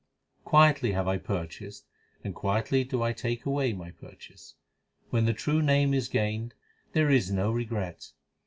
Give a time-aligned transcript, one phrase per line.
[0.43, 1.85] Quietly have I purchased,
[2.23, 4.55] and quietly do I take away my purchase.
[5.11, 6.55] When the true Name is gained,
[6.93, 8.11] there is no regret.